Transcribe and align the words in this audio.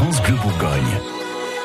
France 0.00 0.22
Bleu 0.22 0.34
Bourgogne. 0.36 0.98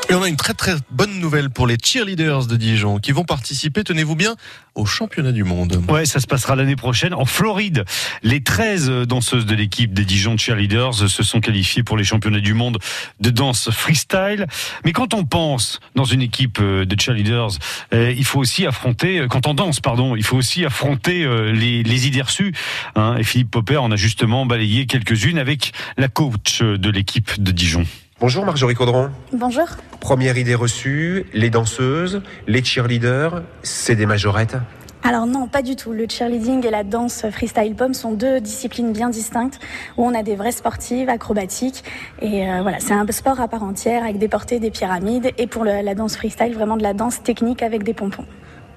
Et 0.09 0.13
on 0.13 0.21
a 0.21 0.27
une 0.27 0.35
très 0.35 0.53
très 0.53 0.75
bonne 0.91 1.21
nouvelle 1.21 1.49
pour 1.49 1.67
les 1.67 1.77
cheerleaders 1.81 2.47
de 2.47 2.57
Dijon 2.57 2.99
qui 2.99 3.13
vont 3.13 3.23
participer, 3.23 3.85
tenez-vous 3.85 4.17
bien, 4.17 4.35
au 4.75 4.85
championnat 4.85 5.31
du 5.31 5.45
monde. 5.45 5.81
Ouais, 5.87 6.05
ça 6.05 6.19
se 6.19 6.27
passera 6.27 6.57
l'année 6.57 6.75
prochaine 6.75 7.13
en 7.13 7.23
Floride. 7.23 7.85
Les 8.23 8.43
13 8.43 9.07
danseuses 9.07 9.45
de 9.45 9.55
l'équipe 9.55 9.93
des 9.93 10.03
Dijon 10.03 10.35
Cheerleaders 10.35 10.95
se 10.95 11.23
sont 11.23 11.39
qualifiées 11.39 11.83
pour 11.83 11.95
les 11.95 12.03
championnats 12.03 12.41
du 12.41 12.53
monde 12.53 12.77
de 13.21 13.29
danse 13.29 13.69
freestyle. 13.71 14.47
Mais 14.83 14.91
quand 14.91 15.13
on 15.13 15.23
pense 15.23 15.79
dans 15.95 16.03
une 16.03 16.21
équipe 16.21 16.59
euh, 16.59 16.83
de 16.83 16.99
cheerleaders, 16.99 17.57
euh, 17.93 18.13
il 18.17 18.25
faut 18.25 18.39
aussi 18.39 18.65
affronter, 18.65 19.19
euh, 19.19 19.27
quand 19.29 19.47
on 19.47 19.53
danse, 19.53 19.79
pardon, 19.79 20.17
il 20.17 20.25
faut 20.25 20.35
aussi 20.35 20.65
affronter 20.65 21.25
les, 21.53 21.83
les 21.83 22.07
idées 22.07 22.21
reçues. 22.21 22.53
Hein. 22.95 23.15
Et 23.17 23.23
Philippe 23.23 23.51
Popper 23.51 23.77
en 23.77 23.91
a 23.91 23.95
justement 23.95 24.45
balayé 24.45 24.87
quelques-unes 24.87 25.37
avec 25.37 25.71
la 25.95 26.09
coach 26.09 26.61
de 26.61 26.89
l'équipe 26.89 27.41
de 27.41 27.51
Dijon. 27.51 27.85
Bonjour 28.25 28.43
Marjorie 28.43 28.73
Caudron. 28.73 29.11
Bonjour. 29.33 29.67
Première 29.99 30.35
idée 30.35 30.55
reçue, 30.55 31.27
les 31.33 31.51
danseuses, 31.51 32.23
les 32.47 32.63
cheerleaders, 32.63 33.43
c'est 33.61 33.95
des 33.95 34.07
majorettes? 34.07 34.55
Alors 35.03 35.27
non, 35.27 35.47
pas 35.47 35.61
du 35.61 35.75
tout. 35.75 35.91
Le 35.91 36.07
cheerleading 36.09 36.65
et 36.65 36.71
la 36.71 36.83
danse 36.83 37.23
freestyle 37.29 37.75
pom 37.75 37.93
sont 37.93 38.13
deux 38.13 38.41
disciplines 38.41 38.93
bien 38.93 39.11
distinctes 39.11 39.59
où 39.95 40.07
on 40.07 40.15
a 40.15 40.23
des 40.23 40.35
vraies 40.35 40.53
sportives 40.53 41.07
acrobatiques 41.07 41.83
et 42.19 42.49
euh, 42.49 42.63
voilà, 42.63 42.79
c'est 42.79 42.93
un 42.93 43.05
sport 43.11 43.39
à 43.39 43.47
part 43.47 43.61
entière 43.61 44.03
avec 44.03 44.17
des 44.17 44.27
portées, 44.27 44.59
des 44.59 44.71
pyramides 44.71 45.29
et 45.37 45.45
pour 45.45 45.63
la 45.63 45.93
danse 45.93 46.17
freestyle 46.17 46.55
vraiment 46.55 46.77
de 46.77 46.83
la 46.83 46.95
danse 46.95 47.21
technique 47.21 47.61
avec 47.61 47.83
des 47.83 47.93
pompons. 47.93 48.25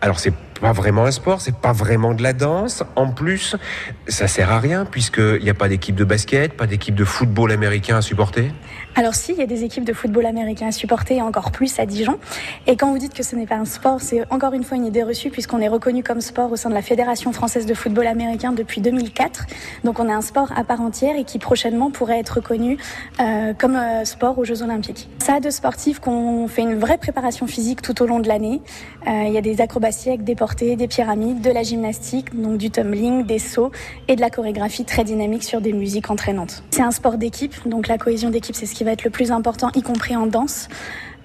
Alors 0.03 0.19
c'est 0.19 0.35
pas 0.61 0.73
vraiment 0.73 1.05
un 1.05 1.11
sport, 1.11 1.41
c'est 1.41 1.57
pas 1.57 1.73
vraiment 1.73 2.15
de 2.15 2.23
la 2.23 2.33
danse. 2.33 2.83
En 2.97 3.11
plus, 3.11 3.57
ça 4.07 4.29
sert 4.29 4.51
à 4.51 4.61
rien 4.61 4.85
puisqu'il 4.85 5.43
n'y 5.43 5.51
a 5.51 5.55
pas 5.55 5.69
d'équipe 5.69 5.95
de 5.95 6.05
basket, 6.05 6.55
pas 6.55 6.67
d'équipe 6.67 6.95
de 6.95 7.05
football 7.05 7.53
américain 7.53 7.97
à 7.97 8.03
supporter. 8.03 8.53
Alors 8.95 9.15
si, 9.15 9.33
il 9.33 9.39
y 9.39 9.43
a 9.43 9.47
des 9.47 9.65
équipes 9.65 9.85
de 9.85 9.93
football 9.93 10.27
américain 10.27 10.67
à 10.69 10.73
supporter, 10.73 11.23
encore 11.23 11.53
plus 11.53 11.79
à 11.79 11.87
Dijon. 11.87 12.19
Et 12.67 12.77
quand 12.77 12.91
vous 12.91 12.99
dites 12.99 13.15
que 13.15 13.23
ce 13.23 13.37
n'est 13.37 13.47
pas 13.47 13.57
un 13.57 13.65
sport, 13.65 14.01
c'est 14.01 14.25
encore 14.33 14.55
une 14.55 14.65
fois 14.65 14.77
une 14.77 14.87
idée 14.87 15.03
reçue 15.03 15.31
puisqu'on 15.31 15.61
est 15.61 15.69
reconnu 15.69 16.03
comme 16.03 16.21
sport 16.21 16.51
au 16.51 16.57
sein 16.57 16.69
de 16.69 16.75
la 16.75 16.83
Fédération 16.83 17.33
française 17.33 17.67
de 17.67 17.75
football 17.75 18.07
américain 18.07 18.53
depuis 18.53 18.81
2004. 18.81 19.47
Donc 19.85 20.01
on 20.01 20.09
est 20.09 20.13
un 20.13 20.21
sport 20.21 20.53
à 20.57 20.65
part 20.65 20.81
entière 20.81 21.17
et 21.17 21.25
qui 21.25 21.39
prochainement 21.39 21.91
pourrait 21.91 22.19
être 22.19 22.37
reconnu 22.37 22.77
euh, 23.21 23.53
comme 23.55 23.77
euh, 23.77 24.05
sport 24.05 24.39
aux 24.39 24.45
Jeux 24.45 24.63
Olympiques. 24.63 25.09
Ça 25.19 25.35
a 25.35 25.41
de 25.41 25.51
sportifs 25.51 26.01
qu'on 26.01 26.49
fait 26.49 26.63
une 26.63 26.79
vraie 26.79 26.99
préparation 26.99 27.47
physique 27.47 27.83
tout 27.83 28.03
au 28.03 28.07
long 28.07 28.19
de 28.19 28.29
l'année. 28.29 28.61
Euh, 29.07 29.25
il 29.27 29.33
y 29.33 29.39
a 29.39 29.43
des 29.43 29.61
acrobaties 29.61 30.09
avec 30.09 30.25
des 30.25 30.35
des 30.57 30.89
pyramides, 30.89 31.41
de 31.41 31.51
la 31.51 31.63
gymnastique, 31.63 32.41
donc 32.41 32.59
du 32.59 32.71
tumbling, 32.71 33.25
des 33.25 33.39
sauts 33.39 33.71
et 34.09 34.17
de 34.17 34.21
la 34.21 34.31
chorégraphie 34.31 34.85
très 34.85 35.05
dynamique 35.05 35.43
sur 35.43 35.61
des 35.61 35.73
musiques 35.73 36.11
entraînantes. 36.11 36.63
C'est 36.71 36.83
un 36.83 36.91
sport 36.91 37.19
d'équipe, 37.19 37.55
donc 37.67 37.89
la 37.89 37.99
cohésion 37.99 38.31
d'équipe 38.31 38.55
c'est 38.55 38.67
ce 38.67 38.75
qui 38.75 38.85
va 38.85 38.93
être 38.93 39.05
le 39.05 39.11
plus 39.11 39.31
important, 39.31 39.71
y 39.75 39.83
compris 39.83 40.17
en 40.17 40.27
danse. 40.27 40.69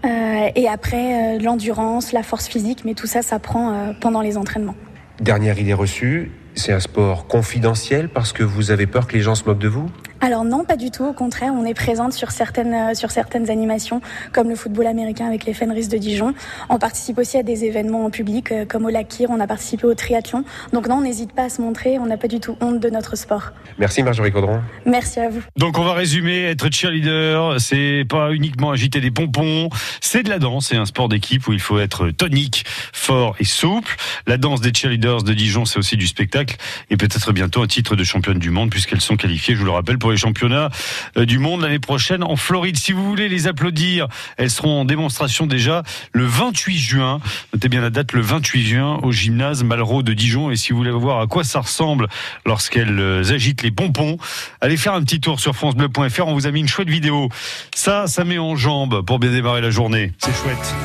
Euh, 0.06 0.50
et 0.56 0.68
après, 0.68 1.38
euh, 1.38 1.40
l'endurance, 1.40 2.12
la 2.12 2.24
force 2.24 2.48
physique, 2.48 2.84
mais 2.84 2.94
tout 2.94 3.08
ça, 3.08 3.22
ça 3.22 3.40
prend 3.40 3.72
euh, 3.72 3.94
pendant 4.00 4.22
les 4.22 4.38
entraînements. 4.38 4.76
Dernière 5.22 5.58
idée 5.58 5.74
reçue, 5.74 6.32
c'est 6.56 6.74
un 6.74 6.80
sport 6.80 7.28
confidentiel 7.28 8.10
parce 8.10 8.34
que 8.34 8.44
vous 8.44 8.72
avez 8.72 8.86
peur 8.86 9.08
que 9.08 9.14
les 9.14 9.22
gens 9.22 9.36
se 9.36 9.46
moquent 9.46 9.60
de 9.60 9.70
vous? 9.70 9.90
Alors 10.24 10.46
non, 10.46 10.64
pas 10.64 10.78
du 10.78 10.90
tout. 10.90 11.04
Au 11.04 11.12
contraire, 11.12 11.52
on 11.54 11.66
est 11.66 11.74
présente 11.74 12.14
sur 12.14 12.32
certaines 12.32 12.74
euh, 12.74 12.94
sur 12.94 13.12
certaines 13.12 13.50
animations, 13.50 14.00
comme 14.32 14.48
le 14.48 14.56
football 14.56 14.88
américain 14.88 15.28
avec 15.28 15.44
les 15.44 15.54
Fenris 15.54 15.90
de 15.90 15.98
Dijon. 15.98 16.34
On 16.70 16.80
participe 16.80 17.18
aussi 17.18 17.38
à 17.38 17.44
des 17.44 17.66
événements 17.66 18.06
en 18.06 18.10
public, 18.10 18.54
euh, 18.54 18.64
comme 18.66 18.86
au 18.86 18.90
Lakir. 18.90 19.32
On 19.32 19.42
a 19.42 19.48
participé 19.48 19.86
au 19.86 19.94
triathlon. 19.94 20.46
Donc 20.72 20.88
non, 20.88 21.00
on 21.00 21.02
n'hésite 21.02 21.34
pas 21.34 21.44
à 21.44 21.50
se 21.50 21.62
montrer. 21.62 22.00
On 22.00 22.06
n'a 22.06 22.16
pas 22.16 22.30
du 22.30 22.40
tout 22.40 22.56
honte 22.62 22.80
de 22.80 22.90
notre 22.90 23.18
sport. 23.18 23.52
Merci 23.78 24.02
Marjorie 24.02 24.32
Caudron. 24.32 24.62
Merci 24.86 25.20
à 25.20 25.28
vous. 25.28 25.42
Donc 25.58 25.78
on 25.78 25.84
va 25.84 25.92
résumer. 25.92 26.44
Être 26.44 26.74
cheerleader, 26.74 27.60
c'est 27.60 28.06
pas 28.08 28.32
uniquement 28.32 28.72
agiter 28.72 29.02
des 29.02 29.12
pompons, 29.12 29.68
c'est 30.00 30.24
de 30.24 30.30
la 30.30 30.40
danse. 30.40 30.68
C'est 30.68 30.78
un 30.78 30.86
sport 30.86 31.10
d'équipe 31.10 31.50
où 31.50 31.52
il 31.52 31.60
faut 31.60 31.80
être 31.80 32.12
tonique, 32.12 32.64
fort 32.94 33.36
et 33.42 33.46
souple. 33.46 33.94
La 34.26 34.38
danse 34.38 34.62
des 34.62 34.72
cheerleaders 34.74 35.24
de 35.24 35.34
Dijon, 35.34 35.66
c'est 35.66 35.80
aussi 35.80 35.98
du 35.98 36.08
spectacle 36.08 36.56
et 36.90 36.96
peut-être 36.96 37.34
bientôt 37.34 37.62
un 37.62 37.68
titre 37.68 37.98
de 37.98 38.06
championne 38.06 38.40
du 38.40 38.52
monde 38.52 38.70
puisqu'elles 38.70 39.02
sont 39.02 39.18
qualifiées, 39.18 39.56
je 39.56 39.60
vous 39.60 39.66
le 39.66 39.72
rappelle, 39.72 39.98
pour 39.98 40.13
les 40.14 40.18
championnats 40.18 40.70
euh, 41.18 41.26
du 41.26 41.40
monde 41.40 41.62
l'année 41.62 41.80
prochaine 41.80 42.24
en 42.24 42.36
Floride. 42.36 42.78
Si 42.78 42.92
vous 42.92 43.04
voulez 43.04 43.28
les 43.30 43.48
applaudir, 43.48 44.08
elles 44.38 44.50
seront 44.50 44.82
en 44.82 44.86
démonstration 44.86 45.46
déjà 45.46 45.84
le 46.12 46.26
28 46.26 46.78
juin. 46.78 47.20
Notez 47.54 47.70
bien 47.70 47.82
la 47.82 47.90
date, 47.90 48.14
le 48.14 48.22
28 48.22 48.66
juin 48.66 49.00
au 49.04 49.12
gymnase 49.12 49.64
Malraux 49.64 50.04
de 50.04 50.14
Dijon. 50.14 50.52
Et 50.52 50.56
si 50.56 50.72
vous 50.72 50.78
voulez 50.78 50.92
voir 50.92 51.20
à 51.20 51.28
quoi 51.28 51.44
ça 51.44 51.60
ressemble 51.60 52.08
lorsqu'elles 52.46 53.00
euh, 53.00 53.34
agitent 53.34 53.64
les 53.64 53.72
pompons, 53.72 54.18
allez 54.62 54.78
faire 54.78 54.94
un 54.94 55.04
petit 55.04 55.20
tour 55.20 55.40
sur 55.40 55.56
francebleu.fr. 55.56 56.28
On 56.28 56.34
vous 56.34 56.48
a 56.48 56.52
mis 56.52 56.62
une 56.62 56.68
chouette 56.68 56.90
vidéo. 56.90 57.30
Ça, 57.76 58.08
ça 58.08 58.24
met 58.24 58.38
en 58.38 58.56
jambes 58.56 59.04
pour 59.06 59.20
bien 59.20 59.32
démarrer 59.32 59.62
la 59.62 59.72
journée. 59.72 60.14
C'est 60.20 60.36
chouette. 60.36 60.76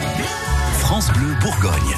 France 0.78 1.12
Bleu 1.12 1.34
Bourgogne. 1.40 1.96